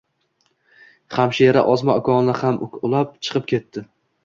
[1.17, 2.59] Hamshira osma ukolni ham
[2.91, 3.89] ulab chiqib ketdi.